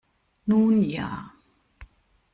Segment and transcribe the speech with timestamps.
[0.47, 1.11] Nun ja.